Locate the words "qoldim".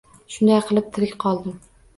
1.27-1.65